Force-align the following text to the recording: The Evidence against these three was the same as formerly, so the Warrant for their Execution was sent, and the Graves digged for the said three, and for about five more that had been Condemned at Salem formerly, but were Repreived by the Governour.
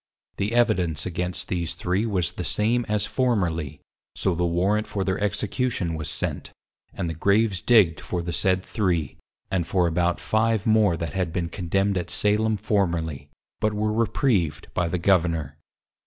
The 0.37 0.53
Evidence 0.55 1.05
against 1.05 1.47
these 1.47 1.75
three 1.75 2.07
was 2.07 2.31
the 2.31 2.43
same 2.43 2.87
as 2.89 3.05
formerly, 3.05 3.81
so 4.15 4.33
the 4.33 4.43
Warrant 4.47 4.87
for 4.87 5.03
their 5.03 5.19
Execution 5.19 5.93
was 5.93 6.09
sent, 6.09 6.49
and 6.91 7.07
the 7.07 7.13
Graves 7.13 7.61
digged 7.61 8.01
for 8.01 8.23
the 8.23 8.33
said 8.33 8.65
three, 8.65 9.17
and 9.51 9.67
for 9.67 9.85
about 9.85 10.19
five 10.19 10.65
more 10.65 10.97
that 10.97 11.13
had 11.13 11.31
been 11.31 11.49
Condemned 11.49 11.99
at 11.99 12.09
Salem 12.09 12.57
formerly, 12.57 13.29
but 13.59 13.73
were 13.75 13.93
Repreived 13.93 14.73
by 14.73 14.87
the 14.87 14.97
Governour. 14.97 15.59